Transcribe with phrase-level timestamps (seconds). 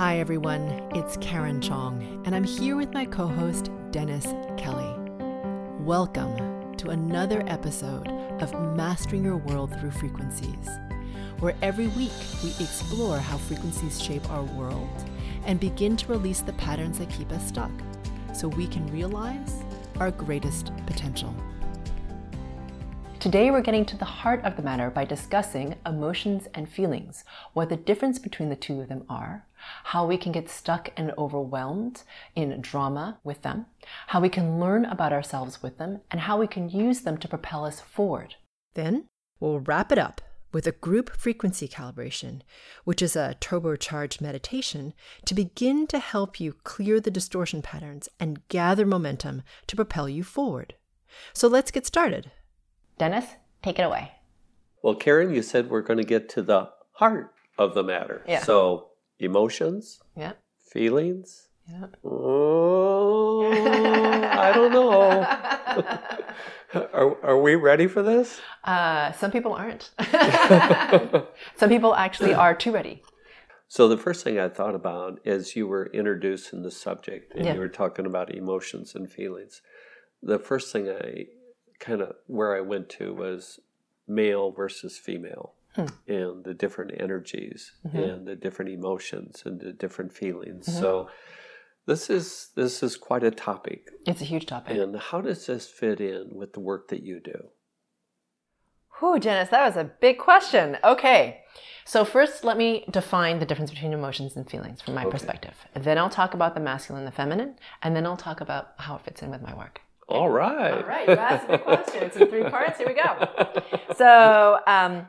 [0.00, 0.88] Hi, everyone.
[0.94, 4.24] It's Karen Chong, and I'm here with my co host, Dennis
[4.56, 4.98] Kelly.
[5.80, 8.08] Welcome to another episode
[8.40, 10.70] of Mastering Your World Through Frequencies,
[11.40, 14.88] where every week we explore how frequencies shape our world
[15.44, 17.70] and begin to release the patterns that keep us stuck
[18.32, 19.62] so we can realize
[19.98, 21.34] our greatest potential.
[23.20, 27.22] Today, we're getting to the heart of the matter by discussing emotions and feelings,
[27.52, 29.46] what the difference between the two of them are,
[29.84, 32.02] how we can get stuck and overwhelmed
[32.34, 33.66] in drama with them,
[34.06, 37.28] how we can learn about ourselves with them, and how we can use them to
[37.28, 38.36] propel us forward.
[38.72, 39.04] Then,
[39.38, 42.40] we'll wrap it up with a group frequency calibration,
[42.84, 44.94] which is a turbocharged meditation
[45.26, 50.24] to begin to help you clear the distortion patterns and gather momentum to propel you
[50.24, 50.72] forward.
[51.34, 52.30] So let's get started.
[53.00, 53.24] Dennis,
[53.62, 54.12] take it away.
[54.82, 58.22] Well, Karen, you said we're going to get to the heart of the matter.
[58.28, 58.42] Yeah.
[58.42, 60.32] So, emotions, Yeah.
[60.70, 61.48] feelings.
[61.66, 61.86] Yeah.
[62.04, 64.90] Oh, I don't know.
[66.92, 68.38] are, are we ready for this?
[68.64, 69.92] Uh, some people aren't.
[71.56, 73.02] some people actually are too ready.
[73.66, 77.54] So, the first thing I thought about is you were introducing the subject and Yeah.
[77.54, 79.62] you were talking about emotions and feelings.
[80.22, 81.28] The first thing I
[81.80, 83.58] kind of where I went to was
[84.06, 85.86] male versus female Hmm.
[86.08, 87.94] and the different energies Mhm.
[88.12, 90.66] and the different emotions and the different feelings.
[90.68, 90.80] Mhm.
[90.80, 91.08] So,
[91.86, 93.88] this is this is quite a topic.
[94.06, 94.76] It's a huge topic.
[94.76, 97.50] And how does this fit in with the work that you do?
[98.98, 100.76] Whew, Dennis, that was a big question.
[100.84, 101.44] Okay.
[101.86, 105.10] So, first, let me define the difference between emotions and feelings from my Okay.
[105.12, 105.54] perspective.
[105.74, 108.96] Then I'll talk about the masculine and the feminine, and then I'll talk about how
[108.96, 109.80] it fits in with my work.
[110.10, 110.72] All right.
[110.72, 112.02] All right, you asked me a question.
[112.02, 112.78] It's in three parts.
[112.78, 113.28] Here we go.
[113.96, 115.06] So, um,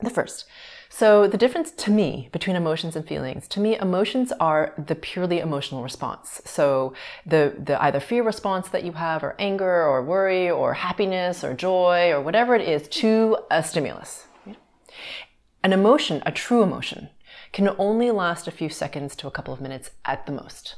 [0.00, 0.44] the first.
[0.88, 5.40] So, the difference to me between emotions and feelings, to me, emotions are the purely
[5.40, 6.40] emotional response.
[6.44, 6.92] So,
[7.24, 11.54] the, the either fear response that you have, or anger, or worry, or happiness, or
[11.54, 14.26] joy, or whatever it is to a stimulus.
[15.64, 17.08] An emotion, a true emotion,
[17.52, 20.76] can only last a few seconds to a couple of minutes at the most.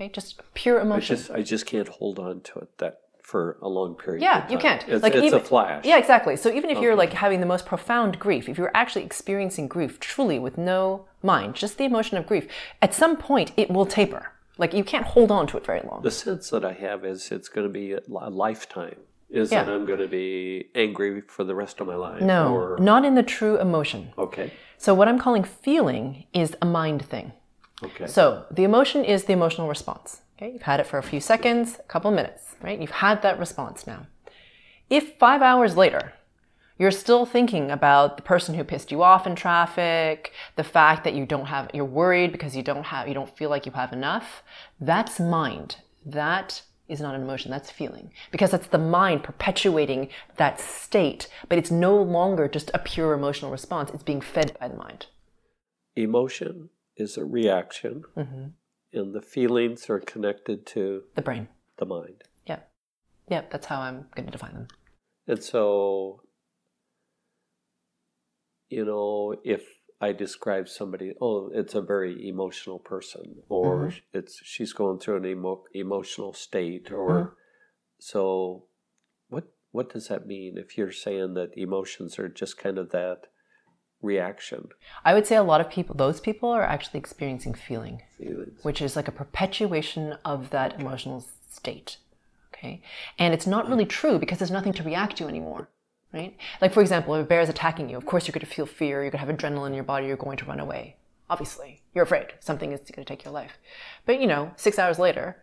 [0.00, 1.16] Okay, just pure I emotion.
[1.16, 4.22] just I just can't hold on to it that for a long period.
[4.22, 4.82] Yeah, you can't.
[4.88, 5.84] It's, like it's even, a flash.
[5.84, 6.36] Yeah, exactly.
[6.36, 10.00] So even if you're like having the most profound grief, if you're actually experiencing grief
[10.00, 12.48] truly with no mind, just the emotion of grief,
[12.80, 14.32] at some point it will taper.
[14.56, 16.00] Like you can't hold on to it very long.
[16.02, 18.96] The sense that I have is it's going to be a a lifetime.
[19.28, 19.64] Is Yeah.
[19.64, 22.20] that I'm going to be angry for the rest of my life?
[22.22, 24.12] No, Or, not in the true emotion.
[24.18, 24.50] okay.
[24.78, 27.32] So what I'm calling feeling is a mind thing.
[27.82, 28.06] Okay.
[28.06, 30.20] So the emotion is the emotional response.
[30.36, 32.80] Okay, you've had it for a few seconds, a couple minutes, right?
[32.80, 34.06] You've had that response now.
[34.88, 36.14] If five hours later,
[36.78, 41.14] you're still thinking about the person who pissed you off in traffic, the fact that
[41.14, 43.92] you don't have, you're worried because you don't have, you don't feel like you have
[43.92, 44.42] enough,
[44.80, 45.76] that's mind.
[46.06, 48.10] That is not an emotion, that's feeling.
[48.30, 50.08] Because it's the mind perpetuating
[50.38, 54.68] that state, but it's no longer just a pure emotional response, it's being fed by
[54.68, 55.06] the mind.
[55.96, 58.48] Emotion is a reaction, hmm
[58.92, 61.48] and the feelings are connected to The brain.
[61.76, 62.24] the mind.
[62.46, 62.70] Yep.
[63.28, 64.68] Yep, that's how I'm going to define them.
[65.28, 66.22] And so,
[68.68, 69.62] you know, if
[70.00, 74.00] I describe somebody, oh, it's a very emotional person, or Mhm.
[74.12, 77.32] it's she's going through an emo- emotional state, or Mhm.
[78.00, 78.66] so,
[79.28, 80.58] what what does that mean?
[80.58, 83.28] If you're saying that emotions are just kind of that
[84.02, 84.68] reaction,
[85.04, 88.58] I would say a lot of people, those people are actually experiencing feeling, feelings.
[88.62, 91.98] which is like a perpetuation of that emotional state.
[92.52, 92.82] Okay.
[93.18, 95.68] And it's not really true because there's nothing to react to anymore.
[96.12, 96.36] Right?
[96.60, 98.66] Like, for example, if a bear is attacking you, of course you're going to feel
[98.66, 100.96] fear, you're going to have adrenaline in your body, you're going to run away.
[101.28, 103.58] Obviously, you're afraid something is going to take your life.
[104.04, 105.36] But, you know, six hours later,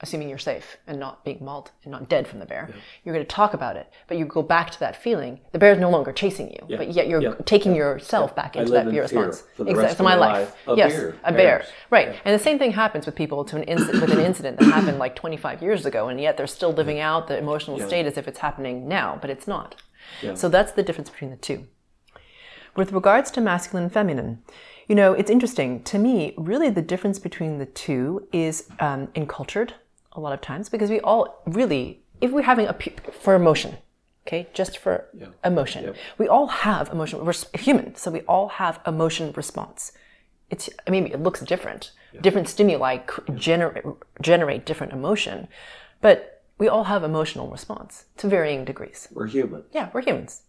[0.00, 2.68] assuming you're safe and not being mauled and not dead from the bear,
[3.02, 3.90] you're going to talk about it.
[4.08, 5.40] But you go back to that feeling.
[5.52, 6.76] The bear is no longer chasing you, Yeah.
[6.76, 7.34] but yet you're Yeah.
[7.46, 9.42] taking yourself back into that in fear response.
[9.54, 9.84] for the Exactly.
[9.86, 10.50] rest So of my life.
[10.66, 10.68] life.
[10.68, 11.08] A yes, bear.
[11.24, 11.36] a bear.
[11.58, 11.66] Bears.
[11.90, 12.08] Right.
[12.08, 12.20] Yeah.
[12.26, 14.98] And the same thing happens with people to an incident with an incident that happened
[14.98, 17.86] like 25 years ago, and yet they're still living out the emotional Yeah.
[17.86, 19.76] state as if it's happening now, but it's not.
[20.22, 20.34] Yeah.
[20.34, 21.66] So that's the difference between the two.
[22.76, 24.42] With regards to masculine and feminine,
[24.86, 25.82] you know, it's interesting.
[25.84, 29.74] To me, really the difference between the two is um, encultured
[30.16, 32.74] a lot of times because we all really, if we're having a,
[33.12, 33.76] for emotion,
[34.26, 35.28] okay, just for Yeah.
[35.44, 35.96] emotion, Yep.
[36.18, 37.24] we all have emotion.
[37.24, 39.92] We're human, so we all have emotion response.
[40.50, 41.92] It's, I mean, it looks different.
[42.22, 42.98] Different stimuli
[43.34, 43.84] generate,
[44.22, 45.48] generate different emotion,
[46.00, 49.08] but we all have emotional response to varying degrees.
[49.12, 49.64] We're human.
[49.72, 50.40] Yeah, we're humans.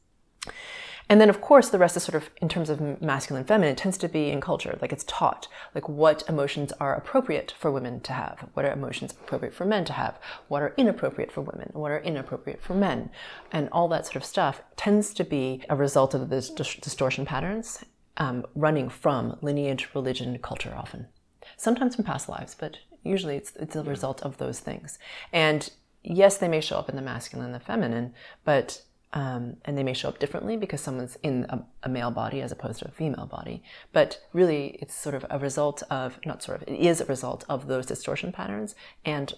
[1.10, 3.72] And then, of course, the rest is sort of, in terms of masculine and feminine,
[3.72, 7.72] it tends to be in culture, like it's taught, like what emotions are appropriate for
[7.72, 10.20] women to have, what are emotions appropriate for men to have,
[10.50, 13.10] what are inappropriate for women, what are inappropriate for men,
[13.52, 17.86] and all that sort of stuff tends to be a result of those distortion patterns
[18.18, 21.08] um, running from lineage, religion, culture often.
[21.56, 25.00] Sometimes from past lives, but usually it's, it's a result of those things.
[25.32, 25.70] And
[26.04, 28.14] yes, they may show up in the masculine and the feminine,
[28.44, 28.82] but
[29.18, 32.52] um, and they may show up differently because someone's in a, a, male body as
[32.52, 33.64] opposed to a female body.
[33.92, 37.44] But really, it's sort of a result of not sort of it is a result
[37.50, 39.34] of those distortion patterns and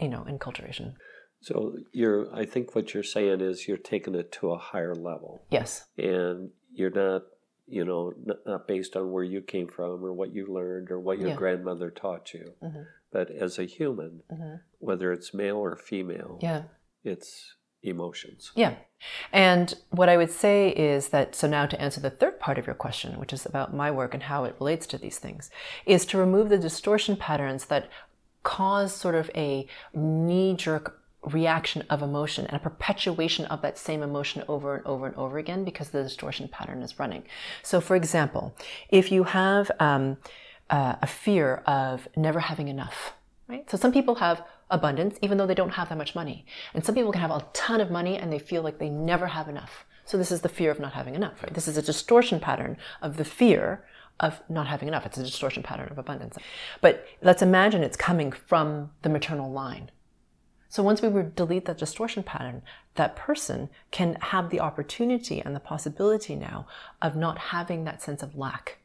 [0.00, 0.94] you know enculturation.
[1.40, 5.42] So you're, I think what you're saying is you're taking it to a higher level.
[5.50, 5.84] Yes.
[5.98, 7.22] And you're not,
[7.66, 8.12] you know,
[8.46, 11.36] not based on where you came from or what you learned or what your yeah.
[11.36, 12.82] grandmother taught you, mm-hmm.
[13.10, 14.54] but as a human, mm-hmm.
[14.78, 16.62] whether it's male or female, yeah,
[17.02, 17.54] it's
[17.84, 18.50] emotions.
[18.54, 18.74] Yeah.
[19.32, 22.66] And what I would say is that, so now to answer the third part of
[22.66, 25.50] your question, which is about my work and how it relates to these things,
[25.84, 27.90] is to remove the distortion patterns that
[28.42, 34.02] cause sort of a knee jerk reaction of emotion and a perpetuation of that same
[34.02, 37.22] emotion over and over and over again because the distortion pattern is running.
[37.62, 38.54] So, for example,
[38.90, 40.18] if you have um,
[40.70, 43.14] uh, a fear of never having enough,
[43.48, 43.68] right?
[43.70, 46.44] So, some people have abundance even though they don't have that much money.
[46.72, 49.26] And some people can have a ton of money and they feel like they never
[49.26, 49.84] have enough.
[50.04, 51.54] So this is the fear of not having enough, right?
[51.54, 53.84] This is a distortion pattern of the fear
[54.20, 55.06] of not having enough.
[55.06, 56.36] It's a distortion pattern of abundance.
[56.80, 59.90] But let's imagine it's coming from the maternal line.
[60.68, 62.62] So once we delete that distortion pattern,
[62.96, 66.66] that person can have the opportunity and the possibility now
[67.00, 68.78] of not having that sense of lack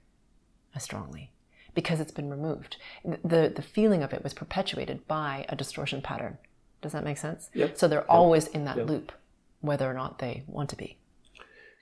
[0.76, 1.32] as strongly
[1.80, 2.76] because it's been removed.
[3.06, 6.38] The, the feeling of it was perpetuated by a distortion pattern.
[6.82, 7.50] Does that make sense?
[7.54, 7.78] Yep.
[7.78, 8.10] So they're yep.
[8.10, 8.90] always in that yep.
[8.90, 9.14] loop,
[9.62, 10.98] whether or not they want to be.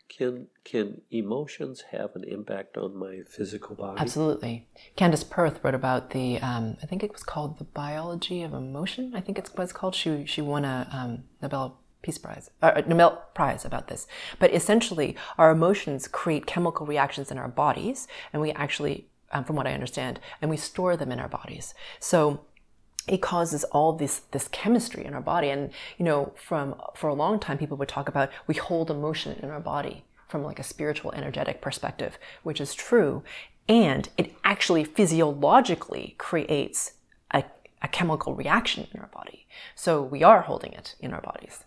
[0.07, 3.99] Can can emotions have an impact on my physical body?
[3.99, 4.67] Absolutely.
[4.95, 9.13] Candace Pert wrote about the um, I think it was called the biology of emotion.
[9.15, 9.95] I think it's what it's called.
[9.95, 14.05] She she won a um, Nobel Peace Prize, uh, Nobel Prize about this.
[14.38, 19.56] But essentially, our emotions create chemical reactions in our bodies, and we actually um, from
[19.56, 21.74] what I understand, and we store them in our bodies.
[22.00, 22.41] So
[23.07, 25.50] it causes all this this chemistry in our body.
[25.50, 29.39] And you know, from for a long time, people would talk about we hold emotion
[29.41, 33.24] in our body from like a spiritual, energetic perspective, which is true.
[33.69, 36.94] And it actually physiologically creates
[37.33, 37.44] a,
[37.81, 39.45] a chemical reaction in our body.
[39.75, 41.63] So we are holding it in our bodies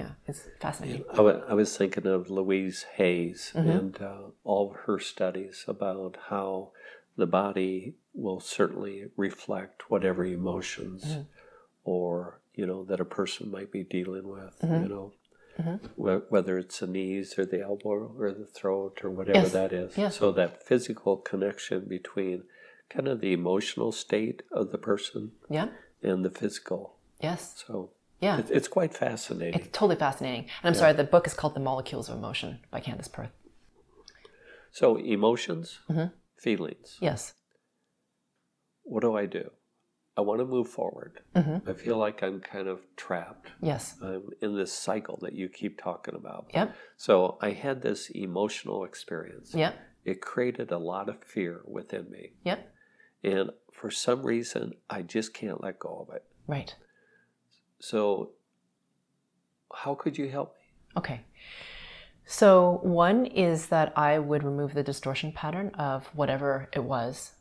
[0.00, 1.04] yeah, it's fascinating.
[1.12, 3.70] I, w- I was thinking of Louise Hayes mm-hmm.
[3.70, 6.70] and uh, all of her studies about how
[7.20, 11.22] the body will certainly reflect whatever emotions mm-hmm.
[11.84, 14.82] or you know that a person might be dealing with mm-hmm.
[14.82, 15.12] you know
[15.58, 16.14] mm-hmm.
[16.28, 19.52] whether it's the knees or the elbow or the throat or whatever yes.
[19.52, 20.18] that is yes.
[20.18, 22.42] so that physical connection between
[22.88, 25.68] kind of the emotional state of the person yeah.
[26.02, 27.90] and the physical yes so
[28.20, 30.80] yeah it's, it's quite fascinating it's totally fascinating and i'm yeah.
[30.80, 33.28] sorry the book is called the molecules of emotion by candace pert
[34.72, 36.06] so emotions mm-hmm
[36.40, 36.96] feelings.
[37.00, 37.34] Yes.
[38.82, 39.50] What do I do?
[40.16, 41.20] I want to move forward.
[41.36, 41.68] Mm-hmm.
[41.68, 43.52] I feel like I'm kind of trapped.
[43.62, 43.96] Yes.
[44.02, 46.50] I'm in this cycle that you keep talking about.
[46.52, 46.74] Yep.
[46.96, 49.54] So I had this emotional experience.
[49.54, 49.74] Yep.
[50.04, 52.32] It created a lot of fear within me.
[52.44, 52.74] Yep.
[53.22, 56.24] And for some reason, I just can't let go of it.
[56.46, 56.74] Right.
[57.78, 58.32] So,
[59.72, 60.60] how could you help me?
[60.98, 61.20] Okay.
[62.32, 67.32] So, one is that I would remove the distortion pattern of whatever it was,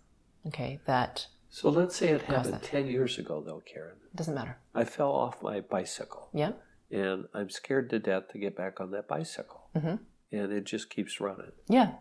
[0.48, 1.28] okay, that.
[1.52, 3.98] So, let's say it happened 10 years ago, though, Karen.
[4.12, 4.58] It doesn't matter.
[4.74, 6.30] I fell off my bicycle.
[6.34, 6.54] Yeah.
[6.90, 9.70] And I'm scared to death to get back on that bicycle.
[9.76, 9.96] Mm-hmm.
[10.32, 11.52] And it just keeps running.
[11.68, 11.92] Yeah.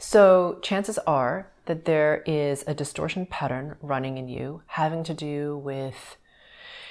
[0.00, 5.58] So, chances are that there is a distortion pattern running in you having to do
[5.58, 6.16] with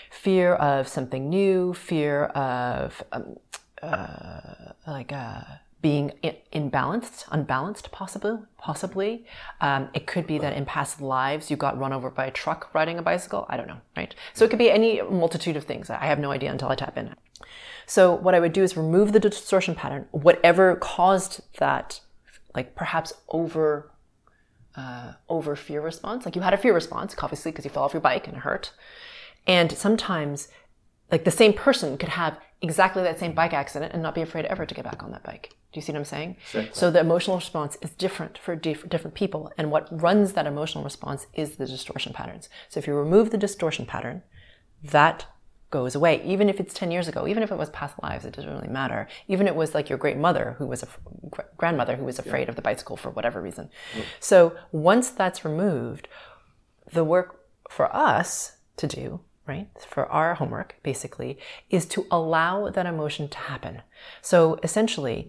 [0.09, 3.35] fear of something new, fear of um,
[3.81, 5.41] uh, like uh,
[5.81, 6.11] being
[6.53, 8.37] imbalanced, unbalanced, possibly.
[8.57, 9.25] Possibly,
[9.61, 12.73] um, it could be that in past lives you got run over by a truck
[12.73, 13.45] riding a bicycle.
[13.49, 14.13] I don't know, right?
[14.33, 15.89] So it could be any multitude of things.
[15.89, 17.15] I have no idea until I tap in.
[17.87, 22.01] So what I would do is remove the distortion pattern, whatever caused that,
[22.55, 23.87] like perhaps over.
[24.73, 27.91] Uh, over fear response, like you had a fear response, obviously, because you fell off
[27.91, 28.71] your bike and it hurt.
[29.45, 30.47] And sometimes,
[31.11, 34.45] like the same person could have exactly that same bike accident and not be afraid
[34.45, 35.49] ever to get back on that bike.
[35.71, 36.37] Do you see what I'm saying?
[36.47, 36.71] Exactly.
[36.73, 39.51] So the emotional response is different for different people.
[39.57, 42.49] And what runs that emotional response is the distortion patterns.
[42.69, 44.23] So if you remove the distortion pattern,
[44.83, 45.25] that
[45.71, 48.35] goes away, even if it's 10 years ago, even if it was past lives, it
[48.35, 49.07] doesn't really matter.
[49.27, 50.87] Even if it was like your great mother who was a
[51.57, 52.49] grandmother who was afraid yeah.
[52.49, 53.69] of the bicycle for whatever reason.
[53.97, 54.03] Yeah.
[54.19, 56.09] So once that's removed,
[56.91, 57.39] the work
[57.69, 61.37] for us to do, right, for our homework basically,
[61.69, 63.81] is to allow that emotion to happen.
[64.21, 65.19] So essentially,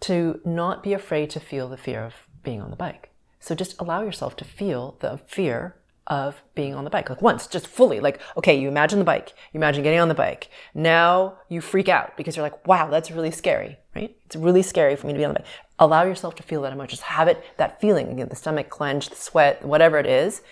[0.00, 3.10] to not be afraid to feel the fear of being on the bike.
[3.40, 7.10] So just allow yourself to feel the fear of being on the bike.
[7.10, 10.14] Like once, just fully, like, okay, you imagine the bike, you imagine getting on the
[10.14, 10.48] bike.
[10.74, 14.16] Now you freak out because you're like, wow, that's really scary, right?
[14.26, 15.48] It's really scary for me to be on the bike.
[15.78, 16.90] Allow yourself to feel that emotion.
[16.90, 20.42] Just have it, that feeling, again, the stomach clench, the sweat, whatever it is.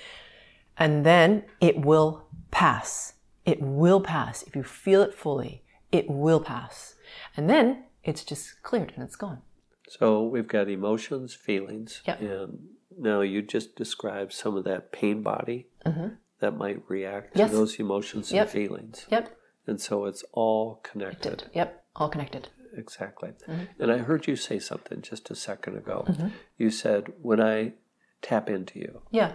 [0.78, 3.14] And then it will pass.
[3.47, 4.43] It will pass.
[4.43, 5.62] If you feel it fully,
[5.93, 6.97] it will pass.
[7.37, 9.41] And then it's just cleared and it's gone.
[9.88, 12.21] So we've got emotions, feelings, yep.
[12.21, 12.59] and
[12.99, 16.09] now you just described some of that pain body mm-hmm.
[16.41, 17.50] that might react yes.
[17.50, 18.43] to those emotions yep.
[18.43, 19.07] and feelings.
[19.11, 19.37] Yep.
[19.69, 21.45] And so it's all connected.
[21.55, 22.49] Yep, all connected.
[22.76, 23.31] Exactly.
[23.49, 23.83] Mm-hmm.
[23.83, 26.05] And I heard you say something just a second ago.
[26.09, 26.29] Mm-hmm.
[26.59, 27.75] You said, when I
[28.23, 29.03] tap into you.
[29.11, 29.33] Yeah.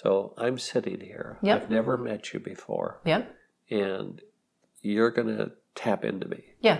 [0.00, 1.38] So I'm sitting here.
[1.42, 1.62] Yep.
[1.62, 3.00] I've never met you before.
[3.04, 3.34] Yep.
[3.68, 4.22] And
[4.80, 6.44] you're going to tap into me.
[6.60, 6.78] Yeah.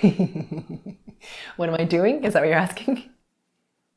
[1.56, 2.24] what am I doing?
[2.24, 3.10] Is that what you're asking?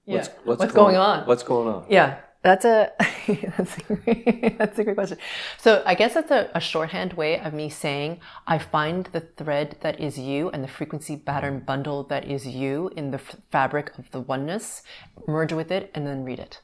[0.06, 0.16] Yeah.
[0.16, 1.26] What's, what's, what's going, going, on?
[1.26, 1.86] What's going on?
[1.90, 2.92] Yeah, that's a
[3.58, 5.18] that's a, great, that's a great question.
[5.58, 9.78] So I guess that's a, a, shorthand way of me saying I find the thread
[9.82, 13.98] that is you and the frequency pattern bundle that is you in the f- fabric
[13.98, 14.84] of the oneness,
[15.26, 16.62] merge with it, and then read it.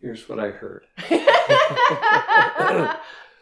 [0.00, 0.84] Here's what I heard.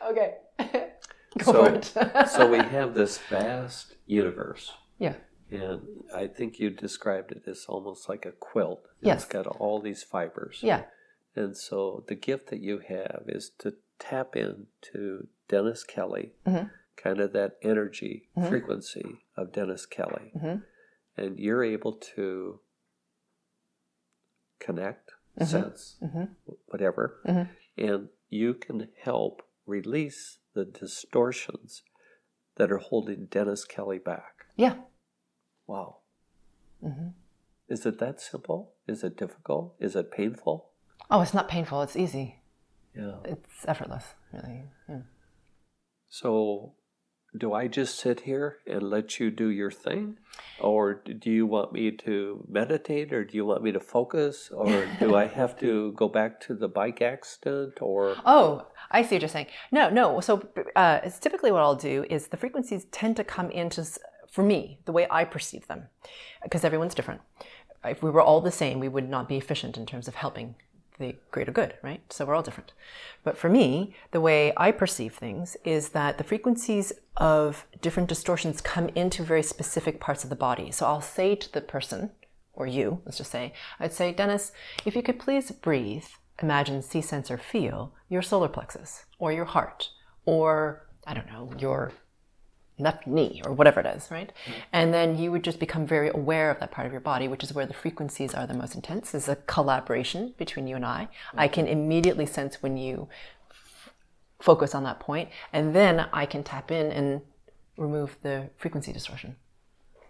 [0.09, 0.37] okay.
[1.39, 4.73] Go so, so we have this vast universe.
[4.99, 5.15] Yeah.
[5.51, 5.83] And
[6.15, 8.89] I think you described it as almost like a quilt.
[9.01, 9.23] Yes.
[9.23, 10.61] It's got all these fibers.
[10.63, 10.85] Yeah.
[11.35, 16.69] And so the gift that you have is to tap into Dennis Kelly, mm-hmm.
[16.97, 18.49] kind of that energy mm-hmm.
[18.49, 20.33] frequency of Dennis Kelly.
[20.37, 20.57] Mm-hmm.
[21.19, 22.61] And you're able to
[24.59, 25.51] connect, mm-hmm.
[25.51, 26.25] sense, mm-hmm.
[26.67, 27.21] whatever.
[27.27, 27.53] Mm-hmm.
[27.85, 31.83] And you can help release the distortions
[32.57, 34.47] that are holding Dennis Kelly back.
[34.57, 34.77] Yeah.
[35.67, 35.99] Wow.
[36.83, 37.09] Mm-hmm.
[37.69, 38.73] Is it that simple?
[38.87, 39.75] Is it difficult?
[39.81, 40.71] Is it painful?
[41.11, 41.83] Oh, it's not painful.
[41.83, 42.41] It's easy.
[42.97, 43.17] Yeah.
[43.25, 44.63] It's effortless, really.
[44.89, 45.01] Yeah.
[46.09, 46.73] So,
[47.39, 50.19] do I just sit here and let you do your thing?
[50.61, 54.51] Or do you want me to meditate or do you want me to focus?
[54.51, 58.17] Or do I have to go back to the bike accident or?
[58.25, 59.47] Oh, I see what you're saying.
[59.71, 60.21] No, no.
[60.21, 63.85] So, uh, it's typically what I'll do is the frequencies tend to come into
[64.31, 65.85] for me, the way I perceive them,
[66.43, 67.23] because everyone's different.
[67.85, 70.57] If we were all the same, we would not be efficient in terms of helping
[70.99, 72.01] the greater good, right?
[72.13, 72.73] So we're all different.
[73.25, 78.61] But for me, the way I perceive things is that the frequencies of different distortions
[78.61, 80.71] come into very specific parts of the body.
[80.71, 82.11] So I'll say to the person,
[82.53, 84.53] or you, let's just say, I'd say, Dennis,
[84.85, 86.07] if you could please breathe,
[86.43, 89.91] imagine, see, sense, or feel your solar plexus, or your heart,
[90.25, 91.93] or I don't know, your
[92.79, 94.29] left knee or whatever it is, right?
[94.29, 94.61] Mm-hmm.
[94.73, 97.43] And then you would just become very aware of that part of your body, which
[97.43, 99.15] is where the frequencies are the most intense.
[99.15, 101.09] Is a collaboration between you and I.
[101.29, 101.41] Mm-hmm.
[101.41, 103.09] I can immediately sense when you
[104.41, 107.23] focus on that point, and then I can tap in and
[107.77, 109.37] remove the frequency distortion.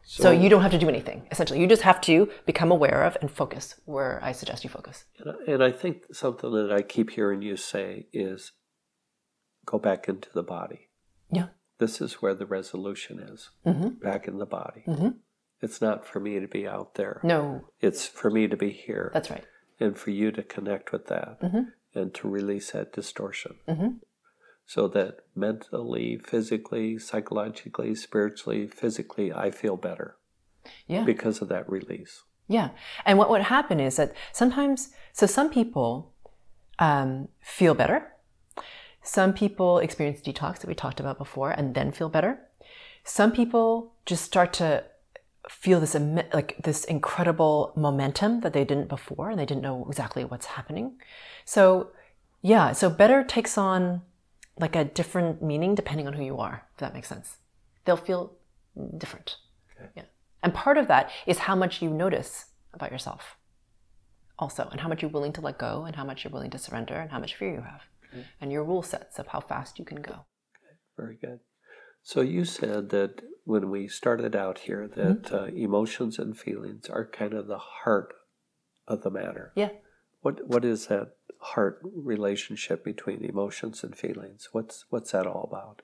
[0.09, 1.27] So, so, you don't have to do anything.
[1.33, 5.05] Essentially, you just have to become aware of and focus where I suggest you focus.
[5.49, 8.53] And I think something that I keep hearing you say is
[9.65, 10.91] go back into the body.
[11.33, 11.49] Yeah.
[11.79, 13.89] This is where the resolution is mm-hmm.
[13.89, 14.83] back in the body.
[14.87, 15.09] Mm-hmm.
[15.61, 17.21] It's not for me to be out there.
[17.23, 17.69] No.
[17.81, 19.11] It's for me to be here.
[19.13, 19.45] That's right.
[19.79, 21.99] And for you to connect with that mm-hmm.
[21.99, 23.57] and to release that distortion.
[23.69, 23.89] Mm-hmm.
[24.67, 30.17] So that mentally, physically, psychologically, spiritually, physically, I feel better.
[30.87, 31.05] Yeah.
[31.05, 32.25] Because of that release.
[32.49, 32.71] Yeah.
[33.05, 36.13] And what would happen is that sometimes, so some people
[36.79, 38.13] um, feel better
[39.07, 42.41] some people experience detox that we talked about before and then feel better.
[43.05, 44.85] Some people just start to
[45.49, 45.95] feel this
[46.35, 50.99] like this incredible momentum that they didn't before and they didn't know exactly what's happening.
[51.45, 51.91] So,
[52.43, 54.03] yeah, so better takes on
[54.59, 57.37] like a different meaning depending on who you are, if that makes sense.
[57.85, 58.33] They'll feel
[58.99, 59.37] different.
[59.81, 59.91] Okay.
[59.97, 60.03] Yeah.
[60.43, 63.37] And part of that is how much you notice about yourself
[64.37, 66.59] also and how much you're willing to let go and how much you're willing to
[66.59, 67.83] surrender and how much fear you have
[68.41, 70.13] and your rule sets of how fast you can go.
[70.13, 71.41] Okay, very good.
[72.03, 75.35] So you said that when we started out here that mm-hmm.
[75.35, 78.15] uh, emotions and feelings are kind of the heart
[78.87, 79.53] of the matter.
[79.55, 79.71] Yeah.
[80.21, 84.49] What what is that heart relationship between emotions and feelings.
[84.53, 85.83] What's what's that all about?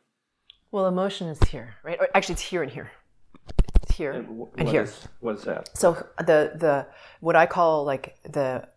[0.71, 1.99] Well, emotion is here, right?
[2.01, 2.91] Or actually, it's here and here.
[3.83, 4.83] It's here and, wh- and what here.
[4.83, 5.77] is- what is that?
[5.77, 6.87] So the the
[7.21, 8.69] what I call like the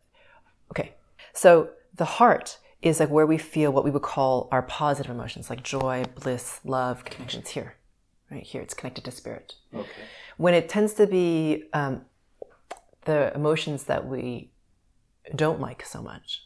[0.71, 0.93] okay.
[1.33, 5.49] So the heart is like where we feel what we would call our positive emotions,
[5.49, 7.49] like joy, bliss, love, connections.
[7.49, 7.75] Here,
[8.29, 9.55] right here, it's connected to spirit.
[9.73, 9.89] Okay.
[10.37, 12.01] When it tends to be um,
[13.05, 14.51] the emotions that we
[15.35, 16.43] don't like so much,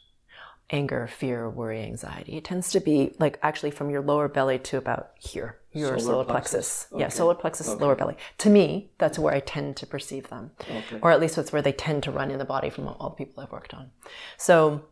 [0.69, 4.77] anger, fear, worry, anxiety, it tends to be like actually from your lower belly to
[4.77, 6.85] about here, your Solar solar, plexus.
[6.89, 6.99] plexus.
[7.01, 7.83] Yeah, solar plexus, Okay.
[7.83, 8.15] lower belly.
[8.37, 10.99] To me, that's where I tend to perceive them Okay.
[11.01, 13.15] or at least that's where they tend to run in the body from all the
[13.25, 13.91] people I've worked on.
[14.37, 14.83] So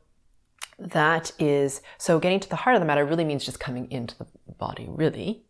[0.80, 4.16] that is so getting to the heart of the matter really means just coming into
[4.18, 4.86] the body.
[4.90, 5.44] Really,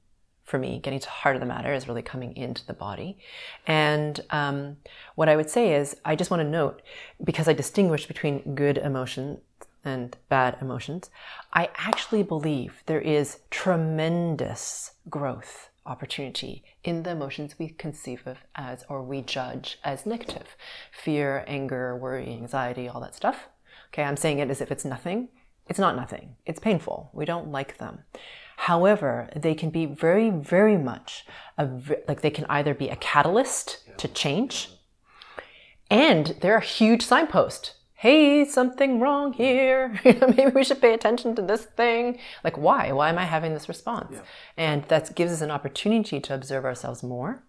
[0.43, 3.17] for me, getting to the heart of the matter is really coming into the body.
[3.65, 4.77] And um,
[5.15, 6.81] what I would say is, I just want to note
[7.21, 9.39] because I distinguish between good emotion
[9.83, 11.09] and bad emotions,
[11.53, 18.85] I actually believe there is tremendous growth opportunity in the emotions we conceive of as
[18.89, 20.55] or we judge as negative
[20.91, 23.47] fear, anger, worry, anxiety, all that stuff.
[23.87, 25.29] Okay, I'm saying it as if it's nothing.
[25.67, 27.11] It's not nothing, it's painful.
[27.13, 27.99] We don't like them.
[28.57, 31.25] However, they can be very, very much
[31.57, 31.69] a,
[32.07, 34.69] like they can either be a catalyst to change
[35.89, 37.73] and they're a huge signpost.
[37.93, 39.99] Hey, something wrong here.
[40.05, 42.19] Maybe we should pay attention to this thing.
[42.43, 42.91] Like, why?
[42.91, 44.17] Why am I having this response?
[44.55, 47.43] And that gives us an opportunity to observe ourselves more,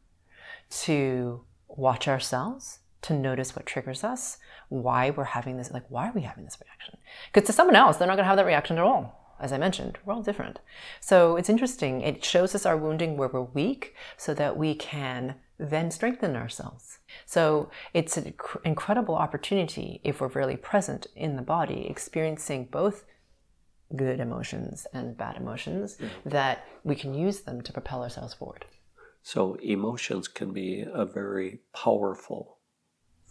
[0.70, 4.38] to watch ourselves, to notice what triggers us,
[4.68, 6.98] why we're having this, like, why are we having this reaction?
[7.32, 9.36] Because to someone else, they're not going to have that reaction at all.
[9.40, 10.58] As I mentioned, we're all different.
[11.00, 12.00] So it's interesting.
[12.00, 16.98] It shows us our wounding where we're weak so that we can then strengthen ourselves.
[17.24, 23.04] So it's an incredible opportunity if we're really present in the body, experiencing both
[23.94, 28.66] good emotions and bad emotions, that we can use them to propel ourselves forward.
[29.22, 32.57] So emotions can be a very powerful,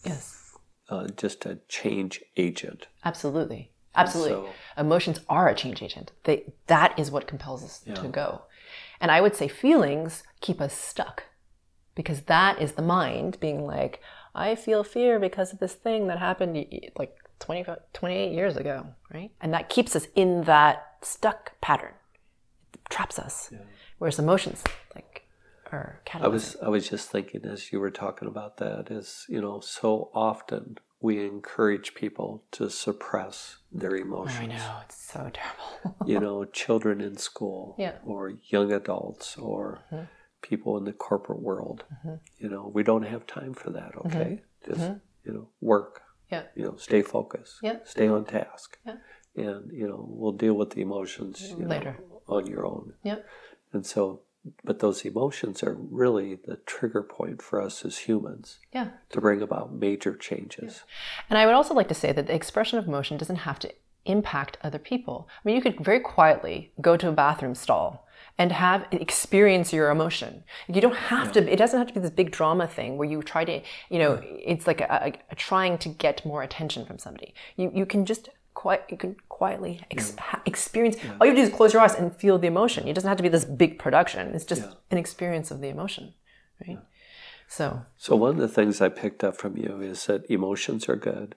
[0.04, 0.56] Yes,
[0.90, 2.88] uh, just a change agent.
[3.04, 3.72] absolutely.
[3.96, 4.34] Absolutely.
[4.48, 6.12] so- Emotions are a change agent.
[6.26, 7.96] They, that is what compels us Yeah.
[7.96, 8.44] to go.
[9.02, 11.24] And I would say feelings keep us stuck
[11.96, 14.00] because that is the mind being like,
[14.36, 16.64] I feel fear because of this thing that happened
[16.96, 19.32] like 20, 28 years ago, right?
[19.42, 21.94] And that keeps us in that stuck pattern.
[22.76, 23.52] It traps us.
[23.98, 25.27] Whereas emotions, like,
[25.72, 29.42] are I was I was just thinking as you were talking about that is you
[29.42, 34.40] know so often we encourage people to suppress their emotions.
[34.40, 35.96] I know, it's so terrible.
[36.08, 37.98] you know, children in school Yeah.
[38.04, 40.06] or young adults or Mm-hmm.
[40.42, 41.84] people in the corporate world.
[42.40, 44.42] You know, we don't have time for that, okay?
[44.68, 44.92] Just,
[45.26, 46.34] you know, work, Mm-hmm.
[46.34, 46.44] yeah.
[46.56, 47.78] you know, stay focused, Yeah.
[47.86, 48.80] stay on task.
[48.86, 48.96] Yeah.
[49.36, 51.96] And, you know, we'll deal with the emotions you know, Later.
[52.28, 52.94] on your own.
[53.04, 53.20] Yep.
[53.74, 54.22] And so,
[54.64, 58.90] but those emotions are really the trigger point for us as humans Yeah.
[59.10, 60.84] to bring about major changes.
[61.30, 63.74] And I would also like to say that the expression of emotion doesn't have to
[64.06, 65.28] impact other people.
[65.30, 68.08] I mean, you could very quietly go to a bathroom stall
[68.40, 70.44] and have experience your emotion.
[70.68, 71.52] You don't have to.
[71.52, 74.22] It doesn't have to be this big drama thing where you try to, you know,
[74.24, 77.34] it's like a, a, a trying to get more attention from somebody.
[77.56, 78.86] You you can just quiet.
[78.90, 80.98] You can quietly ex- ha- experience.
[81.20, 82.88] All you have to do is close your eyes and feel the emotion.
[82.88, 84.34] It doesn't have to be this big production.
[84.34, 86.16] It's just an experience of the emotion,
[86.66, 86.80] right?
[87.48, 90.96] So So, one of the things I picked up from you is that emotions are
[90.96, 91.36] good.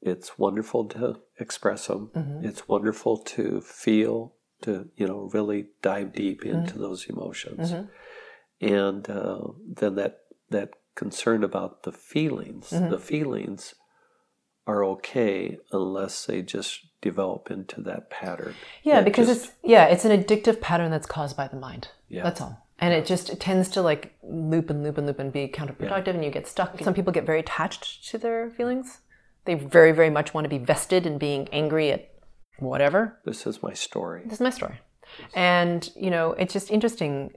[0.00, 2.10] It's wonderful to express them.
[2.16, 2.46] Mm-hmm.
[2.48, 6.60] It's wonderful to feel, to, you know, really dive deep mm-hmm.
[6.60, 7.72] into those emotions.
[7.72, 8.74] Mm-hmm.
[8.74, 9.48] And uh,
[9.80, 13.74] then that, that concern about the feelings, the feelings
[14.66, 18.54] are okay unless they just develop into that pattern.
[18.82, 21.88] Yeah, that because just- it's yeah, it's an addictive pattern that's caused by the mind.
[22.08, 22.22] Yeah.
[22.22, 22.60] That's all.
[22.78, 26.08] And it just it tends to like loop and loop and loop and be counterproductive
[26.14, 26.78] and you get stuck.
[26.82, 28.98] Some people get very attached to their feelings.
[29.44, 32.10] They very, very much want to be vested in being angry at
[32.58, 33.18] whatever.
[33.24, 34.22] this is my story.
[34.24, 34.80] This is my story.
[35.34, 37.32] And, you know, it's just interesting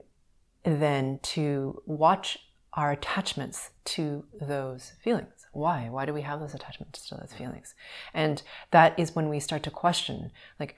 [0.64, 2.38] then to watch
[2.72, 5.37] our attachments to those feelings.
[5.58, 5.88] Why?
[5.90, 7.74] Why do we have those attachments to those feelings?
[8.14, 10.76] And that is when we start to question, like,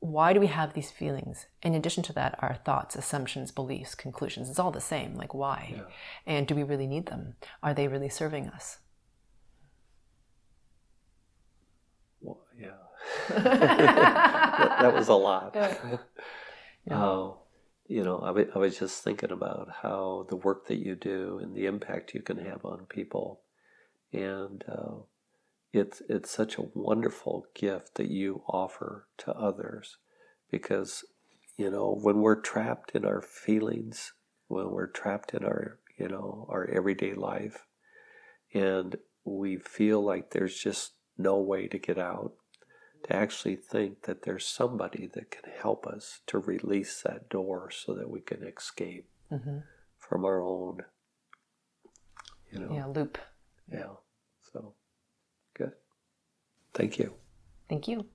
[0.00, 1.46] why do we have these feelings?
[1.62, 5.14] In addition to that, our thoughts, assumptions, beliefs, conclusions, it's all the same.
[5.14, 5.82] Like, why?
[6.26, 7.36] And do we really need them?
[7.62, 8.78] Are they really serving us?
[12.20, 12.68] Well, yeah.
[13.30, 15.56] that, that was a lot.
[15.56, 15.74] Uh,
[17.86, 21.38] you know, I wa- I was just thinking about how the work that you do
[21.42, 23.40] and the impact you can have on people.
[24.12, 25.02] And, uh,
[25.72, 29.96] it's it's such a wonderful gift that you offer to others
[30.50, 31.04] because
[31.56, 34.12] you know when we're trapped in our feelings
[34.48, 37.66] when we're trapped in our you know our everyday life
[38.52, 42.32] and we feel like there's just no way to get out
[43.04, 47.94] to actually think that there's somebody that can help us to release that door so
[47.94, 49.58] that we can escape mm-hmm.
[49.98, 50.82] from our own
[52.50, 52.74] you know.
[52.74, 53.16] Yeah loop.
[53.72, 53.94] Yeah
[56.74, 57.14] thank you.
[57.68, 58.06] Thank you.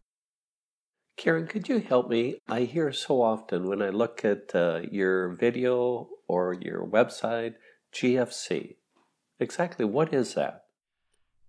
[1.17, 2.37] Karen could you help me?
[2.47, 7.55] I hear so often when i look at uh, your video or your website
[7.93, 8.75] gfc
[9.39, 10.66] exactly what is that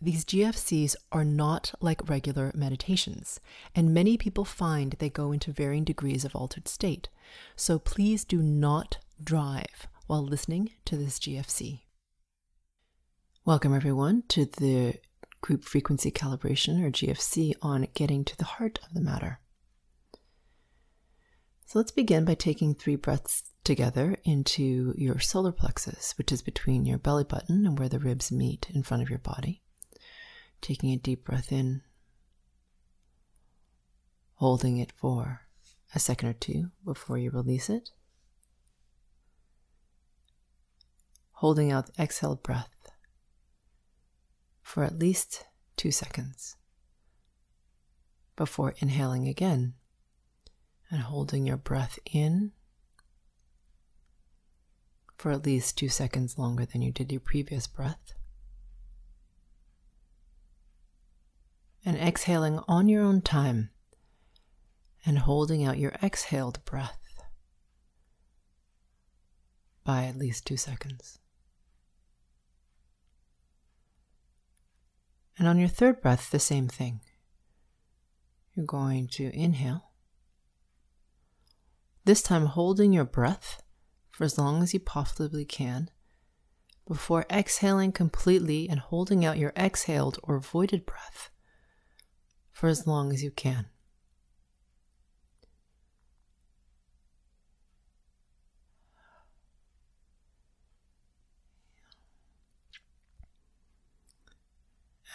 [0.00, 3.40] these GFCs are not like regular meditations,
[3.74, 7.08] and many people find they go into varying degrees of altered state.
[7.56, 11.80] So please do not drive while listening to this GFC.
[13.44, 14.94] Welcome, everyone, to the
[15.40, 19.40] group frequency calibration or GFC on getting to the heart of the matter.
[21.66, 26.84] So let's begin by taking three breaths together into your solar plexus, which is between
[26.84, 29.62] your belly button and where the ribs meet in front of your body.
[30.64, 31.82] Taking a deep breath in,
[34.36, 35.42] holding it for
[35.94, 37.90] a second or two before you release it.
[41.32, 42.70] Holding out the exhaled breath
[44.62, 45.44] for at least
[45.76, 46.56] two seconds
[48.34, 49.74] before inhaling again
[50.90, 52.52] and holding your breath in
[55.18, 58.13] for at least two seconds longer than you did your previous breath.
[61.84, 63.70] And exhaling on your own time
[65.04, 66.98] and holding out your exhaled breath
[69.84, 71.18] by at least two seconds.
[75.38, 77.00] And on your third breath, the same thing.
[78.54, 79.90] You're going to inhale,
[82.04, 83.62] this time holding your breath
[84.10, 85.90] for as long as you possibly can
[86.86, 91.30] before exhaling completely and holding out your exhaled or voided breath
[92.54, 93.66] for as long as you can.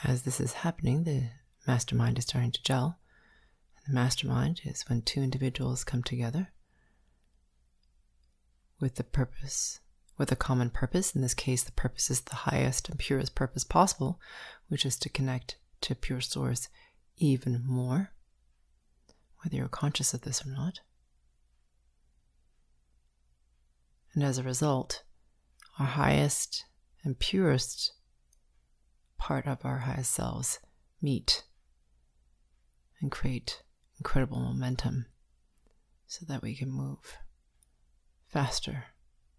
[0.10, 1.24] as this is happening, the
[1.68, 2.98] mastermind is starting to gel.
[3.88, 6.50] The mastermind is when two individuals come together
[8.80, 9.82] with the purpose,
[10.18, 11.16] with a common purpose.
[11.16, 14.20] In this case, the purpose is the highest and purest purpose possible,
[14.68, 16.70] which is to connect to pure source
[17.20, 18.12] even more,
[19.42, 20.80] whether you're conscious of this or not.
[24.14, 25.04] And as a result,
[25.78, 26.66] our highest
[27.04, 27.94] and purest
[29.18, 30.60] part of our highest selves
[31.02, 31.44] meet
[33.02, 33.64] and create
[33.98, 35.06] incredible momentum
[36.08, 37.18] so that we can move
[38.28, 38.86] faster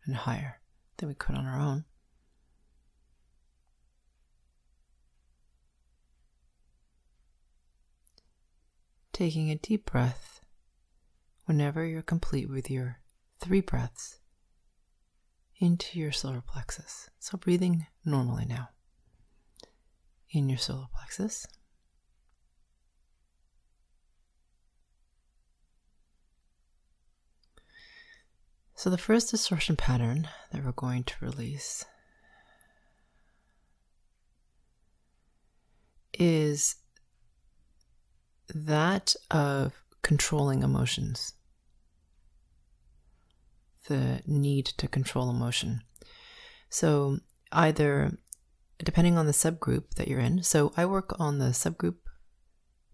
[0.07, 0.61] and higher
[0.97, 1.85] than we could on our own.
[9.21, 10.41] Taking a deep breath
[11.45, 13.01] whenever you're complete with your
[13.39, 14.19] three breaths
[15.59, 17.11] into your solar plexus.
[17.19, 18.71] So, breathing normally now
[20.31, 21.47] in your solar plexus.
[28.75, 31.85] So, the first distortion pattern that we're going to release
[36.15, 36.77] is
[38.55, 41.35] that of controlling emotions,
[43.89, 45.83] the need to control emotion.
[46.69, 47.19] So,
[47.53, 48.19] either
[48.85, 50.43] depending on the subgroup that you're in.
[50.43, 51.97] So I work on the subgroup,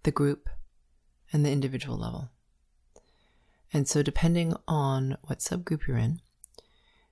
[0.02, 0.48] the group,
[1.32, 2.30] and the individual level.
[3.72, 6.20] And so, depending on what subgroup you're in,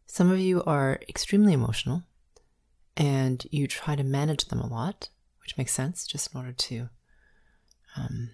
[0.06, 2.04] some of you are extremely emotional
[2.96, 5.08] and you try to manage them a lot,
[5.42, 6.88] which makes sense just in order to
[7.96, 8.30] um,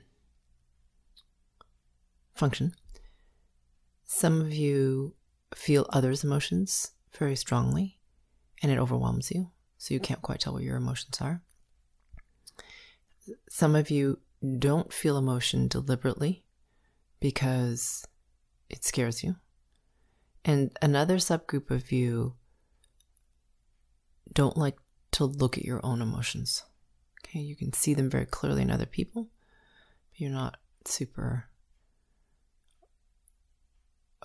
[2.34, 2.74] function.
[4.04, 5.14] Some of you
[5.54, 7.98] feel others' emotions very strongly
[8.62, 11.42] and it overwhelms you, so you can't quite tell what your emotions are.
[13.48, 14.18] Some of you
[14.58, 16.44] don't feel emotion deliberately
[17.20, 18.04] because
[18.68, 19.36] it scares you.
[20.44, 22.34] And another subgroup of you
[24.32, 24.76] don't like
[25.12, 26.64] to look at your own emotions.
[27.24, 29.28] Okay, you can see them very clearly in other people,
[30.20, 31.46] you're not super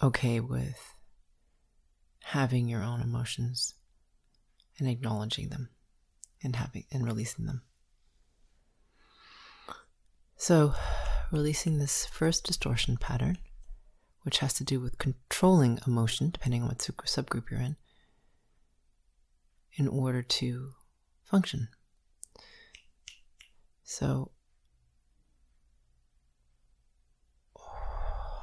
[0.02, 0.96] okay with
[2.24, 3.76] having your own emotions
[4.78, 5.70] and acknowledging them
[6.44, 7.62] and having and releasing them.
[10.36, 10.74] So,
[11.32, 13.38] releasing this first distortion pattern,
[14.24, 17.78] which has to do with controlling emotion, depending on what subgroup you're in,
[19.76, 20.72] in order to
[21.24, 21.70] function.
[23.84, 24.32] So,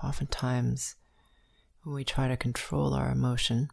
[0.02, 0.96] oftentimes,
[1.82, 3.68] when we try to control our emotion,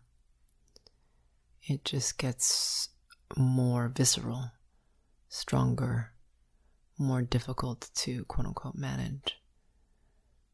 [1.64, 2.90] it just gets
[3.38, 4.52] more visceral,
[5.28, 6.14] stronger,
[6.98, 9.38] more difficult to quote unquote manage.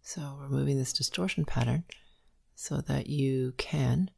[0.01, 1.85] So, removing this distortion pattern
[2.55, 4.11] so that you can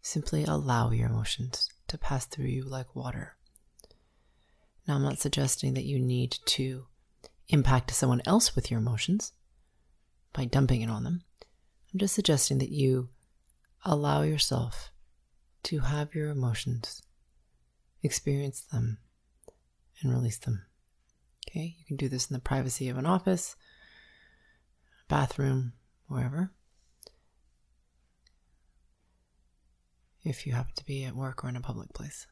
[0.00, 3.36] simply allow your emotions to pass through you like water.
[4.86, 6.86] Now, I'm not suggesting that you need to
[7.48, 9.32] impact someone else with your emotions
[10.36, 11.22] by dumping it on them.
[11.92, 13.08] I'm just suggesting that you
[13.86, 14.92] allow yourself
[15.62, 17.02] to have your emotions,
[18.02, 18.98] experience them,
[20.02, 20.66] and release them.
[21.48, 23.56] Okay, you can do this in the privacy of an office,
[25.08, 25.72] bathroom,
[26.06, 26.52] wherever.
[30.22, 32.26] If you happen to be at work or in a public place.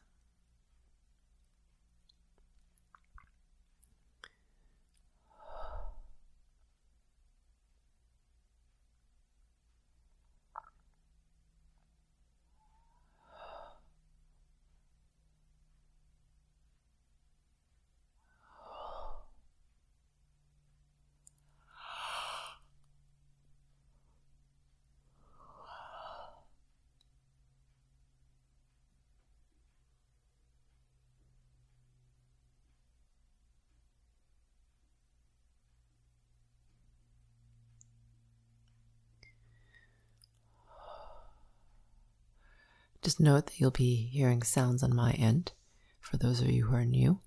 [43.15, 45.53] Just note that you'll be hearing sounds on my end.
[46.01, 47.21] For those of you who are new,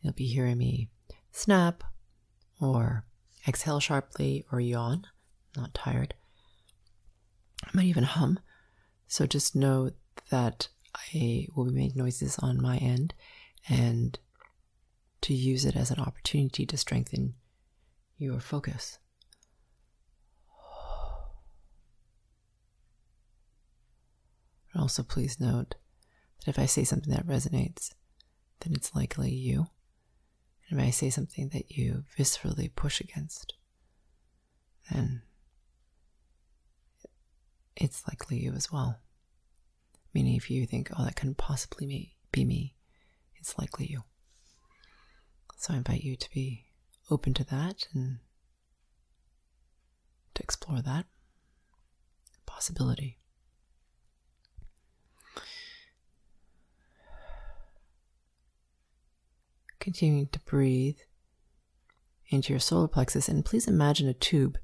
[0.00, 0.88] you'll be hearing me
[1.32, 1.82] snap
[2.60, 3.04] or
[3.48, 5.04] exhale sharply or yawn,
[5.56, 6.14] not tired.
[7.64, 8.38] I might even hum.
[9.08, 9.90] So just know
[10.30, 13.12] that I will be making noises on my end
[13.68, 14.16] and
[15.22, 17.34] to use it as an opportunity to strengthen
[18.16, 19.00] your focus.
[24.78, 25.74] Also, please note
[26.44, 27.92] that if I say something that resonates,
[28.60, 29.68] then it's likely you.
[30.68, 33.54] And if I say something that you viscerally push against,
[34.90, 35.22] then
[37.76, 38.98] it's likely you as well.
[40.12, 42.74] Meaning, if you think, oh, that couldn't possibly be me,
[43.36, 44.04] it's likely you.
[45.58, 46.66] So I invite you to be
[47.10, 48.18] open to that and
[50.34, 51.06] to explore that
[52.44, 53.18] possibility.
[59.86, 60.98] Continuing to breathe
[62.30, 64.58] into your solar plexus, and please imagine a tube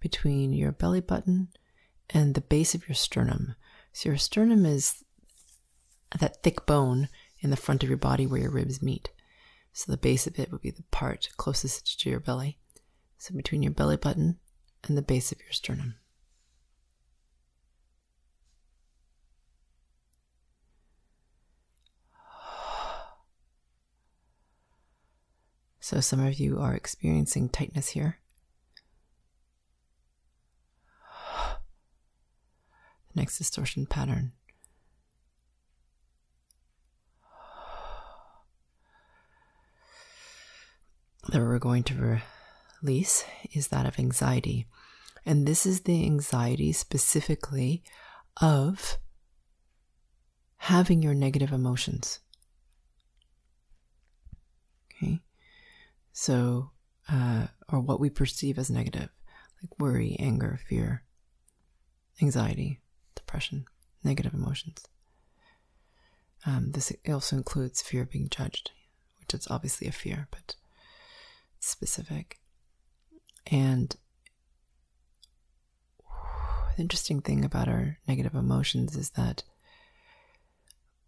[0.00, 1.48] between your belly button
[2.10, 3.54] and the base of your sternum.
[3.94, 5.02] So, your sternum is
[6.20, 7.08] that thick bone
[7.40, 9.12] in the front of your body where your ribs meet.
[9.72, 12.58] So, the base of it would be the part closest to your belly.
[13.16, 14.36] So, between your belly button
[14.84, 15.94] and the base of your sternum.
[25.86, 28.18] So some of you are experiencing tightness here.
[33.14, 34.32] The next distortion pattern.
[41.28, 42.20] That we're going to
[42.82, 44.66] release is that of anxiety.
[45.24, 47.84] And this is the anxiety specifically
[48.42, 48.98] of
[50.56, 52.18] having your negative emotions.
[56.18, 56.70] So,
[57.12, 59.10] uh, or what we perceive as negative,
[59.62, 61.02] like worry, anger, fear,
[62.22, 62.80] anxiety,
[63.14, 63.66] depression,
[64.02, 64.86] negative emotions.
[66.46, 68.70] Um, this also includes fear of being judged,
[69.20, 70.56] which is obviously a fear, but
[71.60, 72.38] specific.
[73.52, 73.94] And
[76.76, 79.42] the interesting thing about our negative emotions is that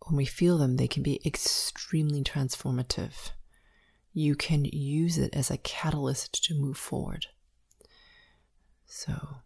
[0.03, 3.31] when we feel them, they can be extremely transformative.
[4.13, 7.27] You can use it as a catalyst to move forward.
[8.87, 9.37] So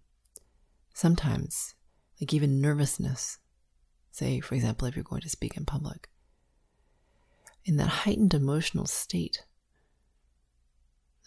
[0.95, 1.75] sometimes,
[2.21, 3.39] like even nervousness,
[4.11, 6.09] say, for example, if you're going to speak in public,
[7.65, 9.45] in that heightened emotional state,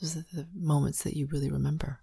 [0.01, 2.01] those are the moments that you really remember.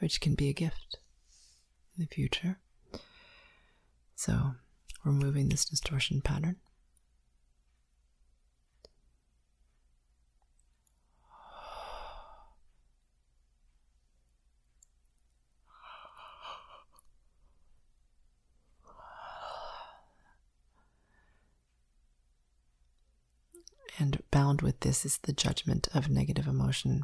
[0.00, 0.98] Which can be a gift
[1.96, 2.58] in the future.
[4.14, 4.54] So,
[5.04, 6.56] removing this distortion pattern.
[23.98, 27.02] And bound with this is the judgment of negative emotion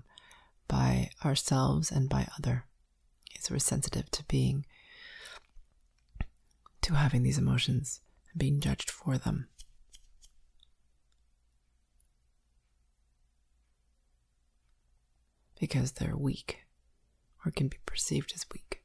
[0.66, 2.64] by ourselves and by other.
[3.40, 4.66] So we're sensitive to being,
[6.83, 8.00] to having these emotions
[8.31, 9.48] and being judged for them.
[15.59, 16.66] Because they're weak
[17.46, 18.83] or can be perceived as weak.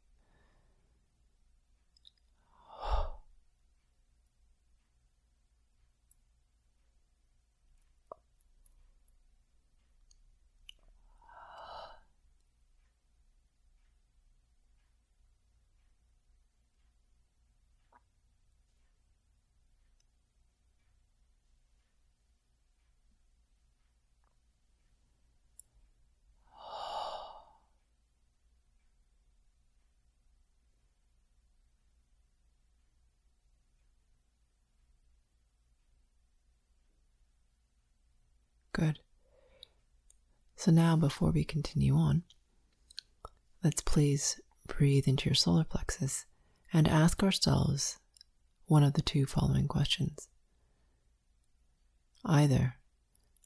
[38.77, 38.99] Good.
[40.65, 42.23] So now, before we continue on,
[43.63, 46.25] let's please breathe into your solar plexus
[46.73, 47.99] and ask ourselves
[48.65, 50.27] one of the two following questions.
[52.25, 52.77] Either,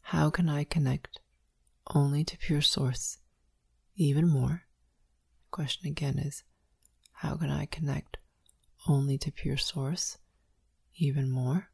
[0.04, 1.20] how can I connect
[1.94, 3.18] only to pure source
[3.98, 4.64] even more?
[5.44, 6.44] The question again is,
[7.16, 8.16] how can I connect
[8.88, 10.20] only to pure source
[10.96, 11.68] even more?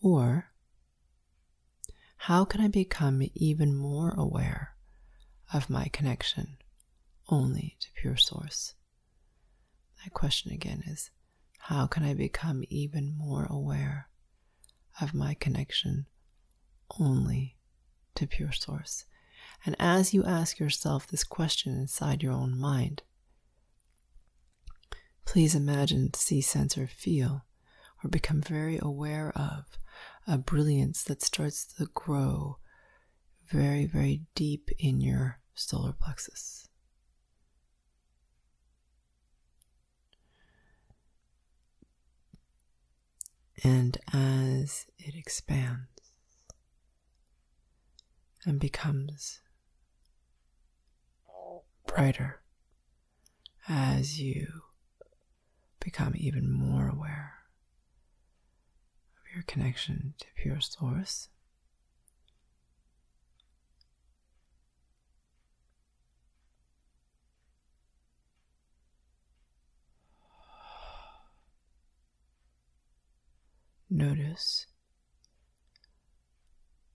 [0.00, 0.51] Or,
[2.26, 4.76] how can I become even more aware
[5.52, 6.56] of my connection
[7.28, 8.74] only to pure source?
[10.04, 11.10] That question again is
[11.58, 14.08] how can I become even more aware
[15.00, 16.06] of my connection
[17.00, 17.56] only
[18.14, 19.04] to pure source?
[19.66, 23.02] And as you ask yourself this question inside your own mind,
[25.24, 27.46] please imagine, see, sense, or feel,
[28.04, 29.76] or become very aware of
[30.26, 32.58] a brilliance that starts to grow
[33.48, 36.68] very, very deep in your solar plexus.
[43.64, 45.86] And as it expands
[48.44, 49.40] and becomes
[51.86, 52.42] brighter,
[53.68, 54.62] as you
[55.78, 57.31] become even more aware
[59.32, 61.28] your connection to pure source.
[73.94, 74.66] Notice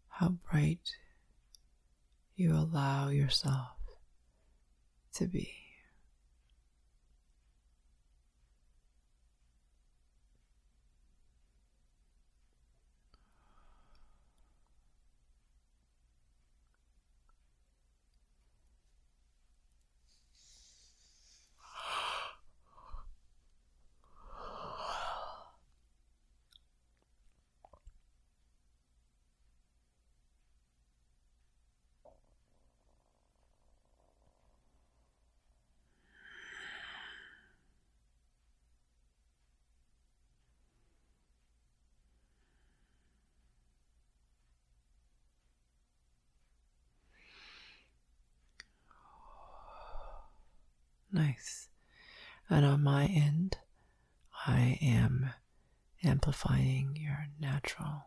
[0.10, 0.95] how bright
[2.36, 3.78] you allow yourself
[5.13, 5.66] to be.
[51.18, 51.70] Nice.
[52.48, 53.58] And on my end,
[54.46, 55.32] I am
[56.04, 58.06] amplifying your natural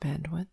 [0.00, 0.46] bandwidth.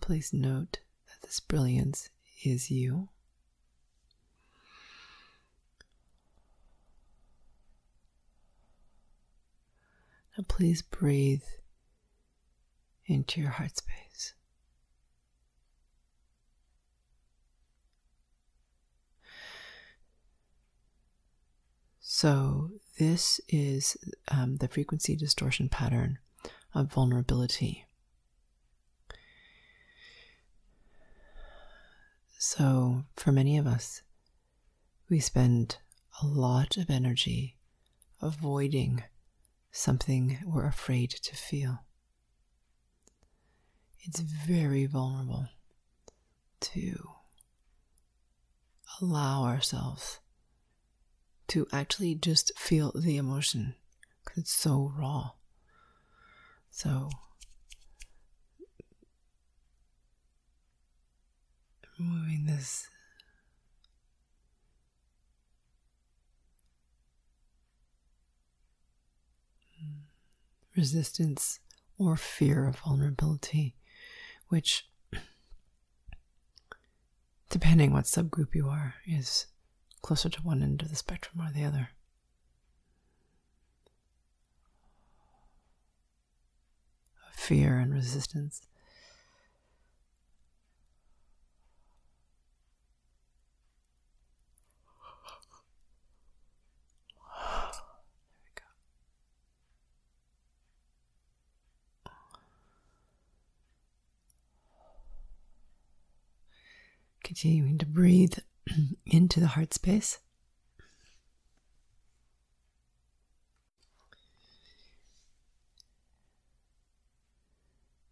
[0.00, 2.08] Please note that this brilliance
[2.42, 3.10] is you.
[10.36, 11.42] Now, please breathe
[13.06, 14.34] into your heart space.
[22.00, 23.96] So, this is
[24.28, 26.18] um, the frequency distortion pattern
[26.74, 27.86] of vulnerability.
[32.38, 34.02] So, for many of us,
[35.08, 35.78] we spend
[36.22, 37.56] a lot of energy
[38.20, 39.02] avoiding
[39.70, 41.84] something we're afraid to feel.
[44.00, 45.48] It's very vulnerable
[46.60, 47.10] to
[49.00, 50.20] allow ourselves
[51.48, 53.74] to actually just feel the emotion
[54.24, 55.30] because it's so raw.
[56.70, 57.10] So,
[61.98, 62.88] moving this
[70.80, 71.60] resistance
[71.98, 73.76] or fear of vulnerability,
[74.48, 74.88] which,
[77.50, 79.46] depending what subgroup you are, is
[80.00, 81.90] closer to one end of the spectrum or the other.
[87.34, 88.62] Fear and resistance.
[107.30, 108.38] Continuing to breathe
[109.06, 110.18] into the heart space.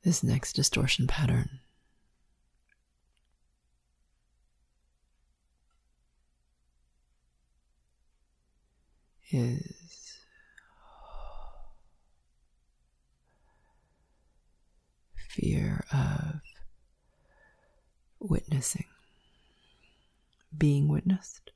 [0.04, 1.58] This next distortion pattern
[9.32, 10.20] is
[15.28, 16.40] fear of
[18.20, 18.84] witnessing
[20.56, 21.50] being witnessed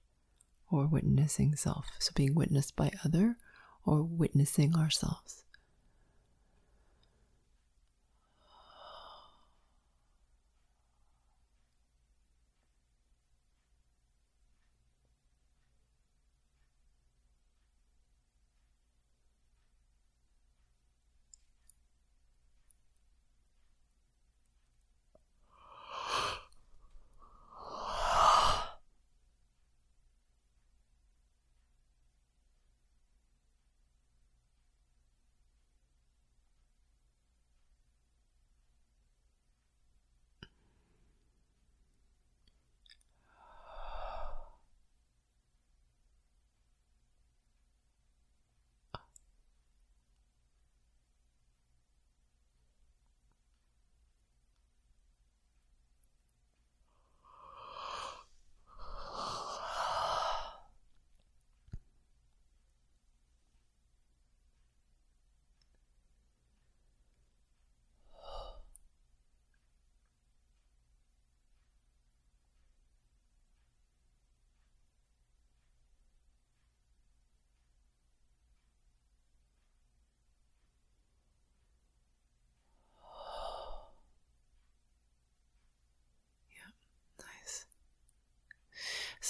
[0.70, 1.86] or witnessing self.
[1.98, 3.36] So, being witnessed by other
[3.84, 5.44] or witnessing ourselves.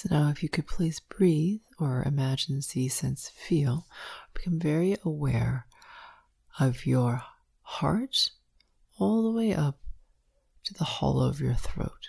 [0.03, 3.87] So now, if you could please breathe or imagine, see, sense, feel,
[4.35, 5.69] become very aware
[6.59, 7.23] of your
[7.61, 8.31] heart
[8.99, 9.79] all the way up
[10.65, 12.09] to the hollow of your throat.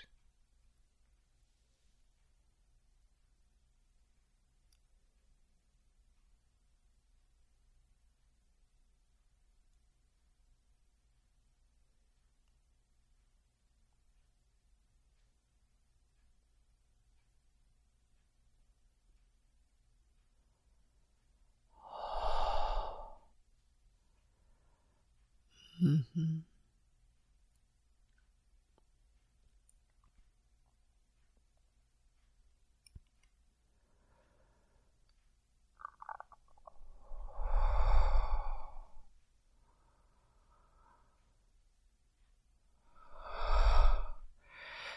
[25.83, 26.37] Mm-hmm.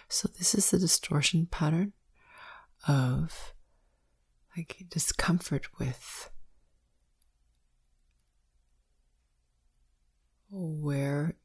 [0.09, 1.93] So, this is the distortion pattern
[2.87, 3.53] of
[4.57, 6.31] like discomfort with
[10.51, 11.37] where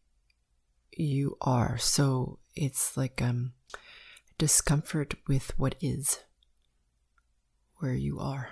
[0.92, 1.78] you are.
[1.78, 3.54] So it's like um
[4.38, 6.20] discomfort with what is,
[7.78, 8.50] where you are.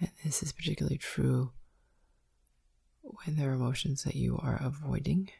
[0.00, 1.52] And this is particularly true
[3.02, 5.30] when there are emotions that you are avoiding.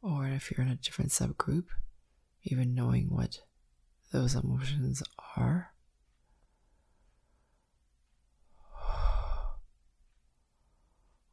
[0.00, 1.64] Or if you're in a different subgroup,
[2.44, 3.40] even knowing what
[4.12, 5.02] those emotions
[5.36, 5.72] are.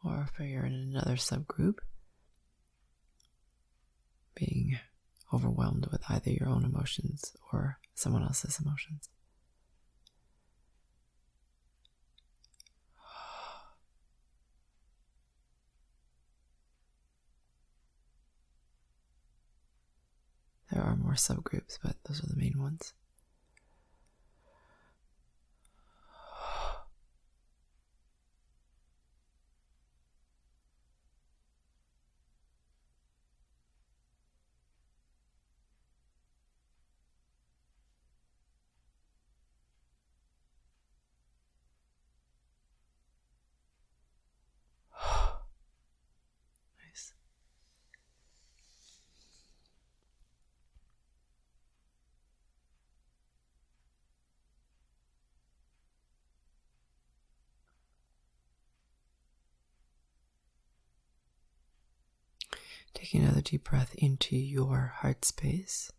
[0.03, 1.78] Or if you're in another subgroup,
[4.36, 4.78] being
[5.34, 9.10] overwhelmed with either your own emotions or someone else's emotions.
[20.76, 22.93] There are more subgroups, but those are the main ones.
[63.14, 65.91] Another deep breath into your heart space.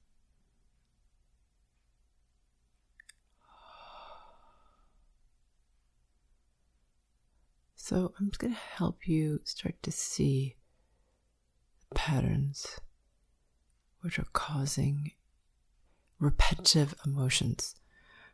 [7.75, 10.57] So, I'm just going to help you start to see
[11.89, 12.81] the patterns
[14.01, 15.13] which are causing
[16.19, 17.77] repetitive emotions.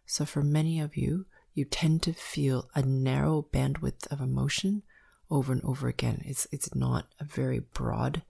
[0.06, 4.82] So, for many of you, you tend to feel a narrow bandwidth of emotion
[5.30, 6.22] over and over again.
[6.24, 8.22] It's, it's not a very broad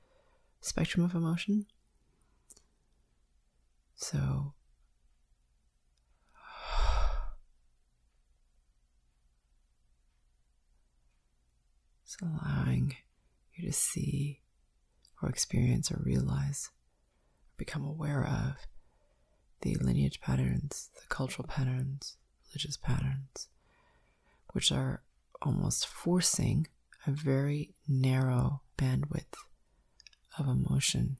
[0.62, 1.66] spectrum of emotion.
[3.96, 4.54] So,
[12.04, 12.96] it's allowing
[13.54, 14.40] you to see
[15.20, 16.70] or experience or realize
[17.46, 18.66] or become aware of
[19.60, 22.16] the lineage patterns, the cultural patterns,
[22.48, 23.48] religious patterns,
[24.52, 25.02] which are
[25.42, 26.66] almost forcing
[27.06, 29.34] a very narrow bandwidth
[30.38, 31.16] of emotion.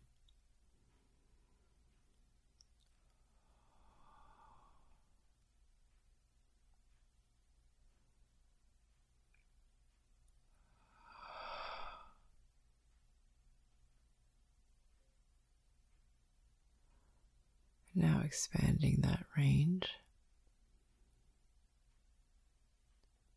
[17.94, 19.86] Now expanding that range.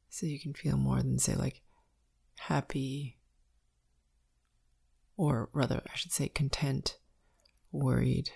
[0.10, 1.62] So you can feel more than, say, like
[2.38, 3.18] happy,
[5.18, 6.98] or rather, I should say, content,
[7.72, 8.32] worried,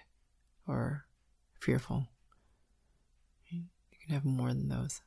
[0.67, 1.05] or
[1.59, 2.07] fearful.
[3.49, 3.63] You
[4.05, 5.01] can have more than those.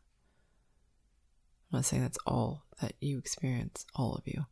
[1.73, 4.45] I'm not saying that's all that you experience, all of you.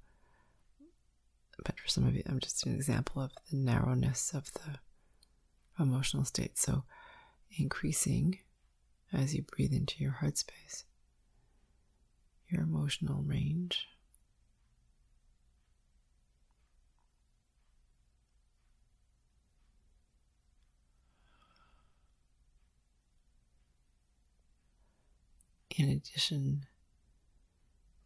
[1.64, 4.78] But for some of you, I'm just an example of the narrowness of the
[5.78, 6.58] emotional state.
[6.58, 6.84] So,
[7.58, 8.38] increasing
[9.12, 10.84] as you breathe into your heart space,
[12.48, 13.86] your emotional range.
[25.80, 26.66] In addition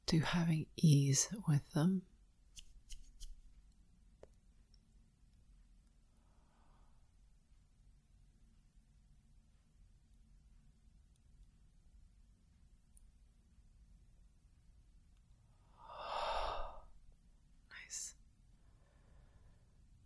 [0.06, 2.02] to having ease with them.
[17.84, 18.14] Nice.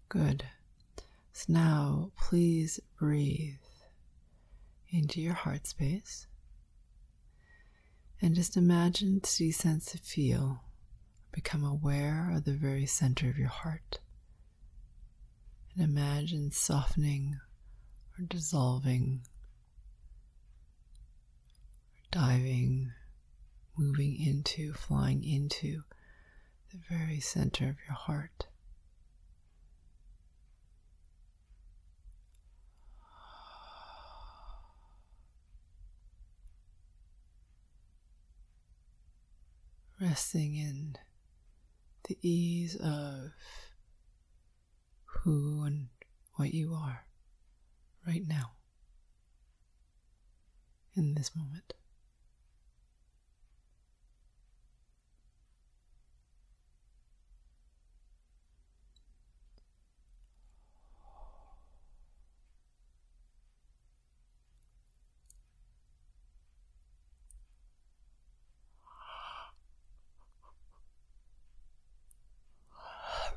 [0.08, 0.44] Good.
[1.34, 3.56] So now please breathe
[4.88, 6.27] into your heart space.
[8.20, 10.64] And just imagine, see, sense, feel,
[11.30, 14.00] become aware of the very center of your heart.
[15.74, 17.38] And imagine softening
[18.18, 19.20] or dissolving,
[21.94, 22.90] or diving,
[23.76, 25.84] moving into, flying into
[26.72, 28.48] the very center of your heart.
[40.08, 40.96] Resting in
[42.08, 43.32] the ease of
[45.04, 45.88] who and
[46.36, 47.04] what you are
[48.06, 48.52] right now,
[50.96, 51.74] in this moment.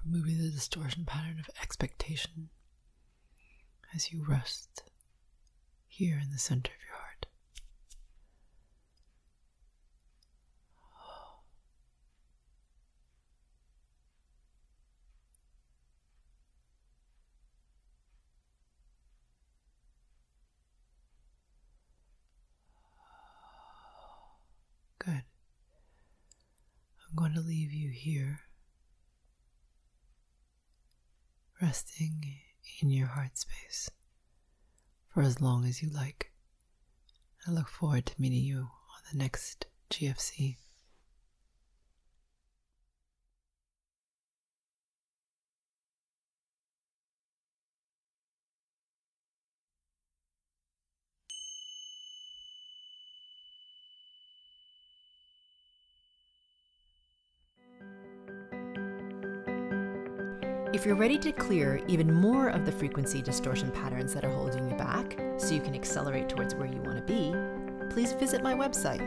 [0.06, 2.50] Removing the distortion pattern of expectation
[3.94, 4.84] as you rest
[5.88, 7.26] here in the center of your heart.
[25.04, 25.24] Good.
[27.10, 28.42] I'm going to leave you here
[31.62, 32.40] resting
[32.82, 33.90] in your heart space
[35.14, 36.32] for as long as you like.
[37.48, 40.58] I look forward to meeting you on the next GFC.
[60.82, 64.68] If you're ready to clear even more of the frequency distortion patterns that are holding
[64.68, 67.36] you back so you can accelerate towards where you want to be,
[67.94, 69.02] please visit my website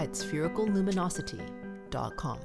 [0.00, 2.38] at sphericalluminosity.com.